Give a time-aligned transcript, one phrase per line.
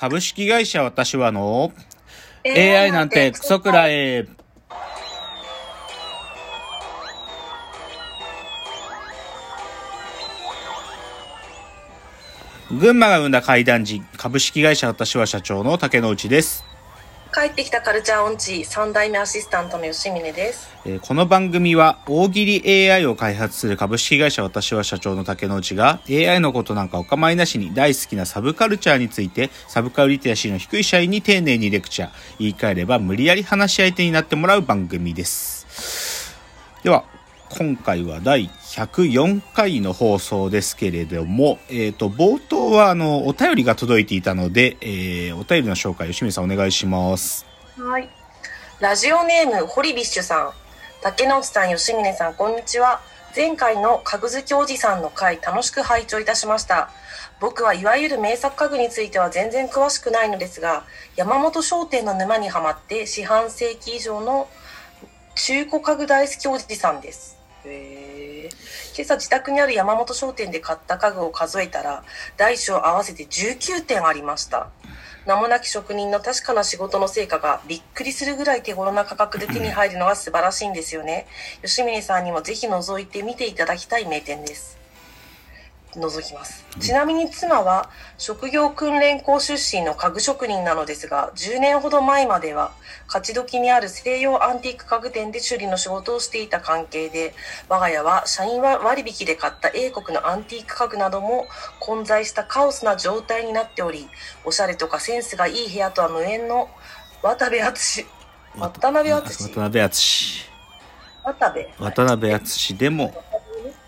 [0.00, 1.72] 株式会社私はの
[2.46, 4.28] AI なんてクソくらえ。
[12.70, 16.67] 群馬が生んだ怪談人、株式会社私は社長の竹之内です。
[17.32, 20.70] 帰ってきたカルチャー音痴3代目アシスタントの吉峰です。
[20.84, 36.34] えーこの番組は大喜利 AI を開発する株式会社私は社長の竹之内が AI のことなんかお構いなしに大好きなサブカルチャーについてサブカルリテラシーの低い社員に丁寧にレクチャー言い換えれば無理やり話し相手になってもらう番組です
[36.82, 37.04] では
[37.50, 38.50] 今回は第
[38.86, 47.44] 104回の放送ですけれども、えっ、と、冒頭は、あの、お便りが届いていたので、えーお便りの紹介、吉見さんお願いします。
[47.76, 48.08] はい。
[48.78, 50.52] ラジオネームホリビッシュさん、
[51.02, 53.00] 竹之内さん、吉峰さん、こんにちは。
[53.34, 56.90] 前回の家具好きおじさんの回、楽しく拝聴いたしました。
[57.40, 60.84] 僕はいわゆる名作家具については全然詳しくないのですが、
[61.16, 64.48] 山本商店の沼にはまって四半世紀以上の
[65.34, 67.38] 中古家具大好きおじさんです。
[67.64, 68.17] へー
[68.96, 72.04] 今朝自宅にある山本商店で買った家具を数えたら
[72.36, 74.68] 大小合わせて19点ありました。
[75.26, 81.26] 名もなき職人の確かな仕事の成果がびっくりするぐらい手頃な価格で手に入るのが素晴らしいんですよね。
[81.62, 84.77] 吉峰さんにもぜひ覗いて見ていただきたい名店です。
[85.98, 86.64] 覗きます。
[86.80, 92.72] ちなみに妻は職業訓練校出身の家具職人なのですが10年ほど前までは
[93.06, 97.34] 勝どきにある西洋アンティーク家具店で修理の仕事をしていた関係で
[97.68, 101.46] 我が家は社員割引で買った英国のアンティーク家具なども
[101.80, 104.08] 混在したカオスな状態になっており
[104.44, 106.68] おしゃれとかセンスがいい部屋とは無縁の
[107.22, 108.06] 渡部淳
[108.56, 110.48] 渡辺淳渡辺淳。
[111.24, 113.14] 渡部渡辺淳でも、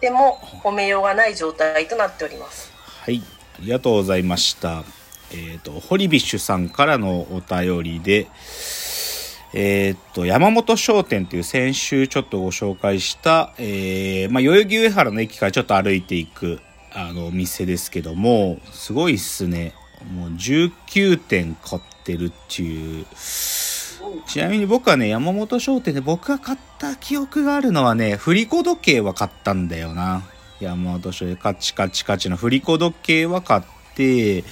[0.01, 3.23] でも褒めようがない状態となっておりますはい、
[3.59, 4.85] ありがとうございました。
[5.33, 8.29] えっ、と、ホリビッシュさんからのお便りで、
[9.55, 16.61] えっ、と、山本商店という先週ちょっとご紹介した、えー、まあ、代々木上原の駅からちょっと歩いていく、
[16.93, 19.73] あの、お店ですけども、すごいっすね。
[20.15, 23.07] もう19点買ってるっていう。
[24.27, 30.23] ちなみに僕はね、山本商店で僕が買った記憶があるのはね、振り子時計は買ったんだよな。
[30.61, 33.63] 山本商店、カチカチカチの振り子時計は買っ
[33.95, 34.45] て、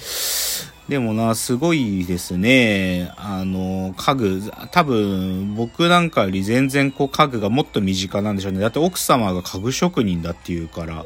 [0.88, 3.12] でもな、すごいですね。
[3.18, 4.42] あの、家具、
[4.72, 8.60] 多分、僕なんかより全然こう家具がもっと身近なんでしょうね。
[8.60, 11.04] だって奥様が家具職人だっていうから、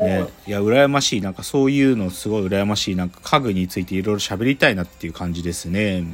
[0.00, 1.20] ね、いや、羨ましい。
[1.20, 2.94] なんかそういうのすごい羨ましい。
[2.94, 6.04] なんか家具についていろいろ喋りたいなっていう感じですね。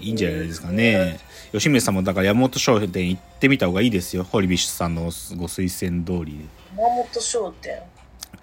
[0.00, 1.18] いいんじゃないですかね。
[1.52, 4.24] 吉宗さんもだから山本商店行ってみた方がいいですよ。
[4.24, 6.48] ホリビッシュさんのご推薦通り。
[6.76, 7.78] 山本商店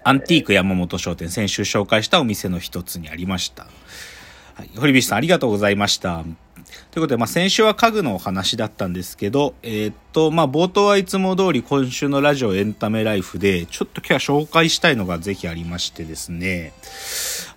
[0.04, 3.66] アンティーク山本商店、先週紹介したお店の一つにありました。
[4.54, 6.24] はい、ホリビッシュさんありがとうございました。
[6.90, 16.72] ということで、まあ、先週は家具のお話だったんですけど、えーっと、まあ、冒頭はいつも通り今週のラジオエンタメライフで、ちょっと今日は紹介したいのがぜひありましてですね、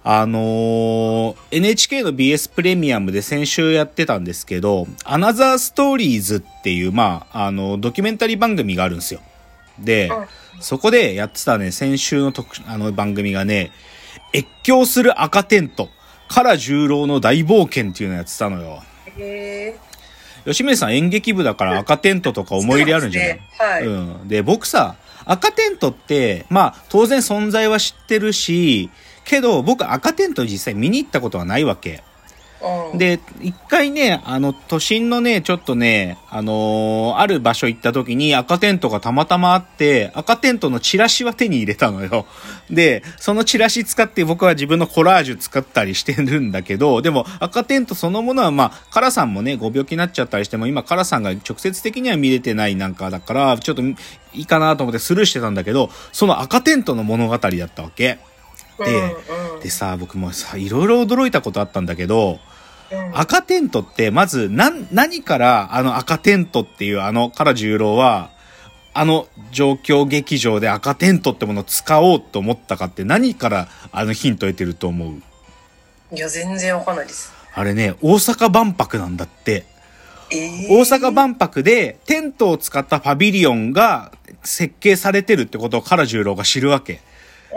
[0.03, 9.21] あのー NHK の BS プレミアムで先週やってたんですけど、アナザーストーリーズっていう、まあ、あの、ドキュメンタリー番組があるんですよ。
[9.79, 10.11] で、
[10.59, 13.71] そこでやってたね、先週の特あの番組がね、
[14.33, 15.89] 越境する赤テント、
[16.27, 18.83] 唐十郎の大冒険っていうのやってたのよ。
[19.17, 19.95] へえ
[20.45, 24.27] 吉村さん演劇部だから赤テントとか思い入れあるんじゃない、はい、うん。
[24.27, 24.95] で、僕さ、
[25.25, 28.91] 赤テントって、まあ、当然存在は知ってるし、
[29.23, 32.03] けど僕赤テント実際見に行ったことはないわけ。
[32.91, 42.25] うん、で、一回ね、あの、都心のね、ちょっとね、あのーある場所行った時に赤テントがたまたまあって、赤テントのチラシは手に入れたのよ。
[42.69, 53.95] で、そのチラシ使って僕は自分のコラージュ使ったりしてるんだけど、でも赤テントそのものはまあ、カラさんもね、ご病気になっちゃったりしても、今カラさんが直接的には見れてないなんかだから、ちょっとい
[54.33, 58.17] いかなと思ってスルーしてたんだけど、その赤テントの物語だったわけ。
[58.79, 59.15] で
[59.63, 62.54] でさ、僕もさ、いろいろ驚いたことあったんだけど、うん
[63.13, 68.31] 赤テントって、まず、なん、何からあの赤テントっていうあの唐十郎は、
[68.93, 76.15] あの状況劇場で赤テントってものを使おうと思ったかって何からあのヒント得てると思う？
[76.15, 77.33] いや全然わかんないです。
[77.53, 79.65] あれね、大阪万博なんだって。
[80.31, 84.11] えー、大阪万博でテントを使ったパビリオンが
[84.43, 87.01] 設計されてるってことを唐十郎が知るわけ。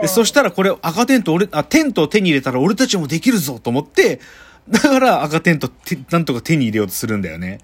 [0.01, 4.19] で、そしたらこれ赤テント俺、あ、テントを手に入れたら俺たちもできるぞと思って、
[4.69, 7.59] だから赤テントってなんとか手に入れようとするんだよね。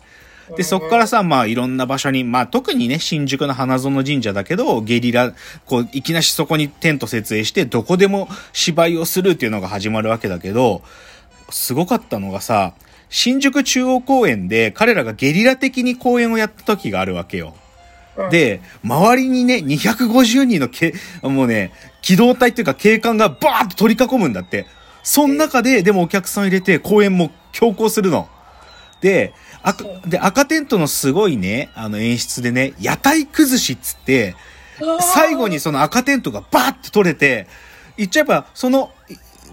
[0.55, 5.33] で、そっからさ、まあいろんな場所に、まあ特にね、新宿の花園神社だけど、ゲリラ、
[5.65, 10.83] こう、いきなしそこにテント設営して、どこでも芝居をするっていうのが始まるわけだけど、
[11.49, 12.73] すごかったのがさ、
[13.09, 17.55] 新宿中央公園で彼らがゲリラ的に公演をやった時があるわけよ。
[18.17, 20.93] うん、で、周りにね、250人のけ、
[21.23, 24.67] もうね、機動隊っていうか警官がバーッと取り囲むんだって。
[25.05, 28.27] その中で、でもお客さん入れて公演も強行するの。
[29.01, 34.35] で、赤、で、赤テントのすごいね、あの演出でね、屋台崩しっつって、
[34.99, 37.47] 最後にその赤テントがバーって取れて、
[37.97, 38.91] 言っちゃえば、その、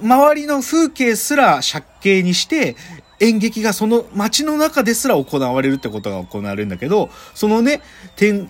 [0.02, 2.75] 周りの風景すら借景にして、
[3.22, 7.80] 演劇がその街の中ですら行われるってことが行われるんだけど、そのね、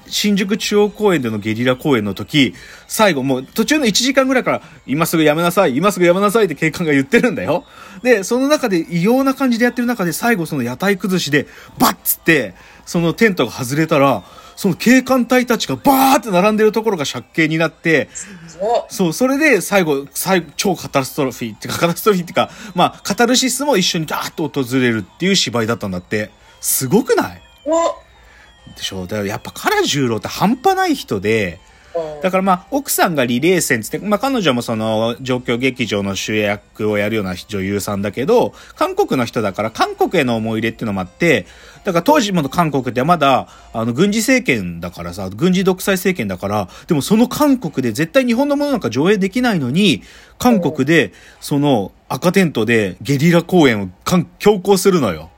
[0.06, 2.54] 新宿中央公園でのゲリラ公演の時、
[2.88, 7.64] 最後もう途中の1時間ぐらいから、今すぐやめなさい、今すぐやめなさいって警官が言ってるんだよ。
[8.02, 11.46] で、その中で異様な感じでやってる中で最後その屋台崩しで、
[11.78, 12.54] バッつって、
[12.86, 14.24] そのテントが外れたら、
[14.56, 18.08] その警官隊たちがバーって並んでるところが借景になって、
[18.88, 26.30] そうそれで最後、最後、超カタストロフィーってか、カタストロフィーっていうか、まあ、カタルシスも一緒にガーッと訪れるっていう芝居だったんだって。
[26.60, 27.42] すごくない？
[27.66, 27.96] お。
[28.76, 29.02] でしょ？
[29.02, 31.71] だからやっぱ唐十郎って半端ない人で、うん
[32.22, 41.46] だからまあ、奥さんがリレー戦つって、まあ彼女もその状況劇場の主役をやるような女優さんだけど、韓国の人だから韓国への思い入れっていうのもあって、
[41.84, 50.02] だから当時も韓国ってまだ、あの、軍事政権だからさ、軍事独裁政権だから、でもその韓国で絶対日本のものなんか上映できないのに、
[50.38, 53.88] 韓国で、その赤テントでゲリラ公演を
[54.38, 55.31] 強行するのよ。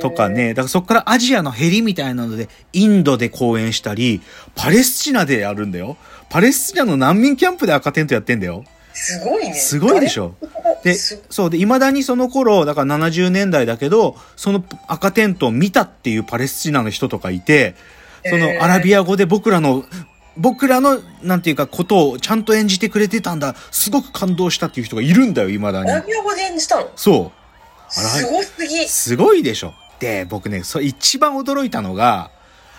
[0.00, 4.20] とかね、だからそこからアジアのヘリみたいなので、インドで公演したり、
[4.54, 5.96] パレスチナでやるんだよ。
[6.30, 8.64] パレスチナの難民キャンプで赤テントやってんだよ。
[8.92, 9.54] すごいね。
[9.54, 10.34] すごいでしょ。
[10.82, 17.74] で、すそうで、未だにその頃、だから70年代だけど、その赤テントを見たっていうパレスチナの人とかいて、
[18.26, 19.84] そのアラビア語で僕らの、
[20.36, 23.54] 僕らの、なんていうか、ことをちゃんと演じてくれてたんだ。
[23.70, 25.94] すごく感動したっていう人がいるんだよ、未だにア。
[25.96, 26.90] ラビア語で演じたの？
[26.94, 27.37] そう。
[27.88, 28.88] すごすぎ。
[28.88, 29.74] すごいでしょ。
[29.98, 32.30] で、僕ね、そ一番驚いたのが、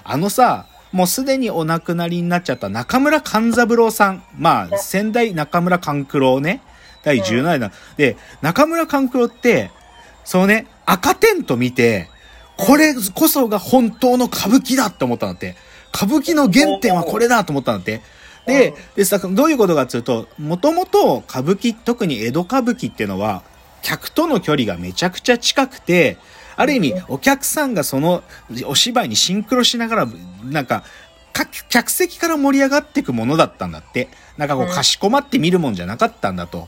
[0.03, 4.23] あのさ、もうすでにお亡くなりになっちゃった中村勘三郎さん。
[4.37, 6.61] まあ、先代中村勘九郎ね。
[7.03, 9.71] 第17代、で、中村勘九郎って、
[10.25, 12.09] そのね、赤テント見て、
[12.57, 15.55] これこそが本当の歌舞伎だって思ったんだって。
[15.95, 18.01] 歌舞伎の原点はこれだと思ったんだって。
[18.45, 23.43] で、でさ、どういうことかっていうと、もともと歌舞伎、特に江戸歌舞伎っていうのは、
[23.81, 26.17] 客との距離がめちゃくちゃ近くて、
[26.55, 28.23] ある意味、お客さんがその
[28.65, 30.07] お芝居にシンクロしながら、
[30.43, 30.83] なんか、
[31.31, 34.09] か客席から盛り上がっていくものだったんだって。
[34.37, 36.67] なんかこう、うんかしこまって見るもんじゃなかったんだと。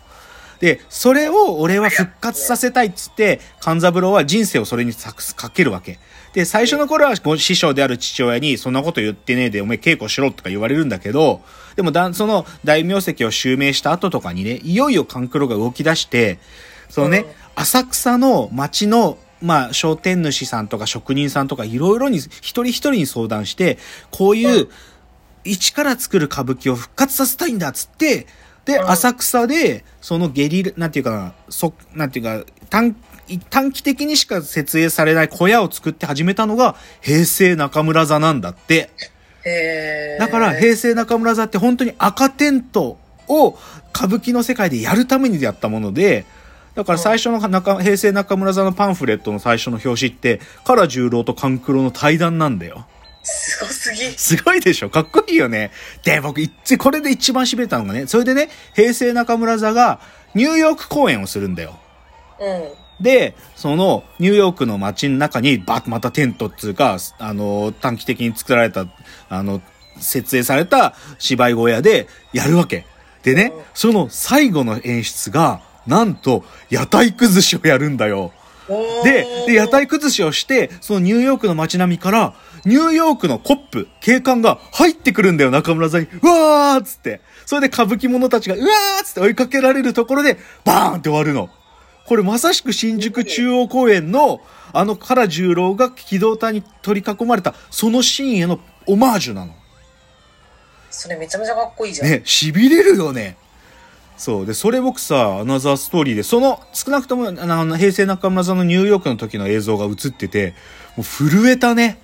[0.61, 5.99] で、それを俺は復活させたいっつって、勘三郎は人生をそれにさかけるわけ。
[6.33, 11.41] で、最初の頃はご師匠である父親に、そんなこと言ってねえで、お前稽古しろとか言われるんだけど、
[11.75, 16.37] でもだ、その大名跡を襲名した後とかにね、いよいよ勘九郎が動き出して、
[16.91, 17.25] そのね、うん。
[17.55, 23.79] 浅草の町の、まあ、商店主さんとか職人さんとかいろいろに、一人一人に相談して、
[24.11, 24.67] こういう、
[25.43, 28.27] 一から作る歌舞伎を復活させたいんだっつって、
[28.65, 28.89] で、うん。
[28.89, 32.95] 浅草で、そのゲリラ、なんていうかな、そ、なんていうか、短、
[33.49, 38.91] 短期的にしか設営されない小屋を作って始めたのが、平成中村座なんだって。
[40.19, 43.57] だから、平成中村座って本当に赤テントを
[43.95, 46.25] 歌舞伎の世界でやるためにやったもので、
[46.75, 52.85] だから最初の中平成中村座のパンフレットの最初の表紙って、唐十郎と勘九郎の対談なんだよ。
[53.23, 53.99] すごすぎ。
[54.17, 54.89] すごいでしょ？
[54.89, 55.71] かっこいいよね。
[56.03, 59.99] で、僕、いっこれで一番痺れたのがね、それでね、平成中村座が
[60.33, 61.77] ニューヨーク公演をするんだよ。
[62.39, 63.03] うん。
[63.03, 68.85] で、その、ニューヨークの街の中に、バッまたテントっつうか、あの、短期的に作られた、
[69.27, 69.61] あの、
[69.97, 72.85] 設営された芝居小屋でやるわけ。
[73.23, 78.31] でねうん、その最後の演出が、なんと、屋台崩しをやるんだよ。
[79.03, 82.33] で、で、屋台崩しをして、そのニューヨークの街並みから、
[82.65, 86.07] ニューヨークのコップ、警官が入ってくるんだよ、中村座に。
[86.21, 87.21] うわーっつって。
[87.45, 91.49] それで歌舞伎者たちが、うわーっつって追いかけられるところで、バーンって終わるの。
[92.05, 94.41] これまさしく新宿中央公園の、
[94.73, 99.53] あの唐十郎が機動隊に取り囲まれた、そのシーンへのオマージュなの。
[100.89, 102.07] それめちゃめちゃかっこいいじゃん。
[102.07, 103.37] ね、痺れるよね。
[104.21, 104.45] そう。
[104.45, 110.53] で、それ僕さ、アナザーストーリーで、その、少なくとも、あの、平成中村座のニューヨークの時の映像が映ってて、
[110.95, 111.97] もう震えたね。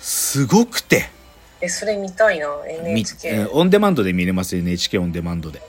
[0.00, 1.10] すごくて。
[1.60, 3.30] え、それ見たいな、NHK。
[3.30, 5.62] ーオンデマンドで見れますよ NHK オンデマンドで。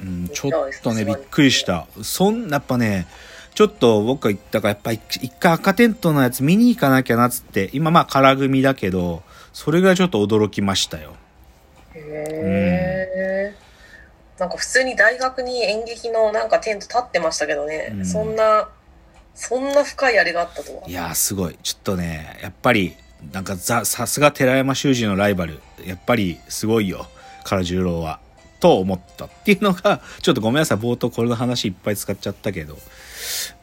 [0.00, 1.86] うん、ちょっとね、びっくりした。
[2.02, 3.06] そんな、やっぱね、
[3.54, 9.22] ちょっと僕が言ったから、やっぱ一一回赤テントのやつ見に行かなきゃなっつって、今まあ空組だけど、
[9.54, 11.14] それぐらいちょっと驚きましたよ。
[11.94, 12.79] へえ。
[14.40, 18.68] なんか普通に大学に演劇のなんかテント立ってましたけどね、うんそんな
[19.34, 21.56] そんな深いあれがあったとはいやーすごい。
[21.62, 22.96] ちょっとね、やっぱり、
[23.32, 25.60] なんかざ、さすが寺山修司のライバル。
[25.86, 27.06] やっぱりすごいよ。
[27.46, 28.20] 唐十郎は。
[28.60, 30.78] と思ったっていうのが、ちょっとごめんなさい。
[30.78, 32.78] 冒頭これの話いっぱい使っちゃったけど。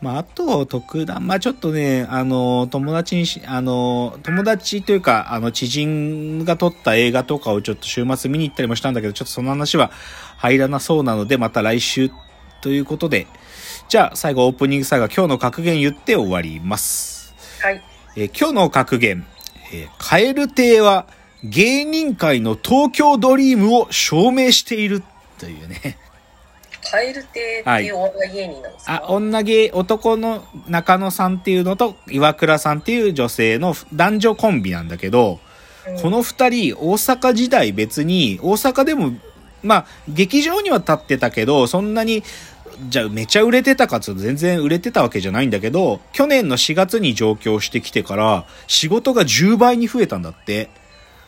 [0.02, 9.92] まあ、あと、特段、まあちょっとね、あの、友達にし、あの、友達というか、あの、知人が撮った映画とかをちょっと週末見に行ったりもしたんだけど、ちょっとその話は
[10.38, 12.12] 入らなそうなので、また来週
[12.62, 13.28] ということで、
[13.88, 17.34] じゃあ最後オープニング最後は今日の格言言って終わります。
[17.62, 17.82] はい
[18.16, 19.26] えー今日の格言、
[19.72, 21.08] えーカエル亭は
[21.44, 25.04] 芸人界の東京ドリームを証明している
[25.38, 25.98] というね。
[26.90, 35.48] カエル亭っていうお笑い芸人なんですか、あ、女芸、男の中野さんっていうのと岩倉さんっていう女性の男女コンビなんだけど、うん
[36.02, 39.14] この二人、大阪時代別に、大阪でも、
[39.64, 42.24] まあ、劇場には立ってたけど、そんなに、
[42.90, 50.70] じゃあめちゃ売れてたかつ全然売れてたわけじゃないんだけど、去年の4月に上京してきてから、仕事が10倍に増えたんだって。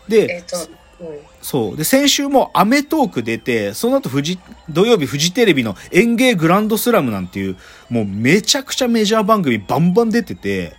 [0.10, 0.58] で、えっ、と、
[1.00, 1.78] うん、そう。
[1.78, 4.40] で、先週もアメトーク出て、その後フジ、
[4.70, 7.56] 土曜日フジテレビの演芸グランドスラムなんていう、
[7.90, 10.74] もうめちゃくちゃメジャー番組バンバン出てて、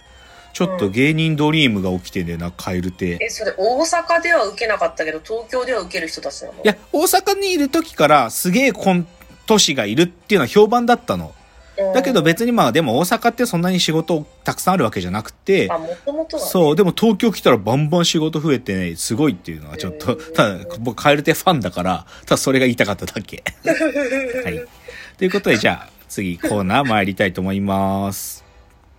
[0.52, 3.18] ちょっと芸人ドリームが起きてんだよな、カエル亭。
[3.20, 6.54] えそれ大阪では受けなかったけど東京では受ける人たちなの？
[6.54, 9.06] いや、大阪にいる時からすげえコン
[9.46, 11.32] ト師がいるっていうのは評判だったの。
[11.94, 23.42] だけど別にまあでも大阪ってそんなに仕事たくさんあるわけじゃなくて、あもともとは、ね、そう、でも東京来たらバンバン仕事増えてね、すごいっていうのはちょっと、ただ僕カエル亭ファンだから、ただそれが言いたかっただけ。
[24.44, 24.64] はい。
[25.18, 28.49] ということでじゃあ次コーナー参りたいと思います。